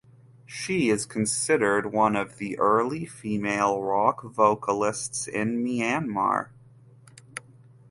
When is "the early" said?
2.39-3.05